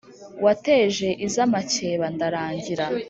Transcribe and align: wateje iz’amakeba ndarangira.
wateje 0.45 1.09
iz’amakeba 1.25 2.05
ndarangira. 2.15 2.85